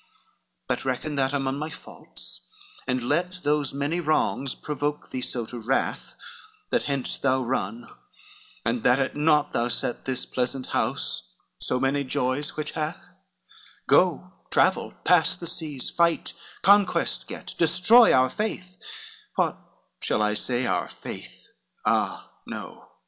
XLVI 0.01 0.07
"But 0.67 0.83
reckon 0.85 1.15
that 1.17 1.31
among, 1.31 1.59
my 1.59 1.69
faults, 1.69 2.41
and 2.87 3.07
let 3.07 3.43
Those 3.43 3.71
many 3.71 3.99
wrongs 3.99 4.55
provoke 4.55 5.11
thee 5.11 5.21
so 5.21 5.45
to 5.45 5.59
wrath, 5.59 6.15
That 6.71 6.85
hence 6.85 7.19
thou 7.19 7.43
run, 7.43 7.87
and 8.65 8.81
that 8.81 8.97
at 8.97 9.15
naught 9.15 9.53
thou 9.53 9.67
set 9.67 10.05
This 10.05 10.25
pleasant 10.25 10.65
house, 10.73 11.35
so 11.59 11.79
many 11.79 12.03
joys 12.03 12.57
which 12.57 12.71
hath; 12.71 13.11
Go, 13.87 14.33
travel, 14.49 14.93
pass 15.05 15.35
the 15.35 15.45
seas, 15.45 15.91
fight, 15.91 16.33
conquest 16.63 17.27
get, 17.27 17.53
Destroy 17.59 18.11
our 18.11 18.31
faith, 18.31 18.81
what 19.35 19.55
shall 19.99 20.23
I 20.23 20.33
say, 20.33 20.65
our 20.65 20.87
faith? 20.87 21.45
Ah 21.85 22.31
no! 22.47 22.89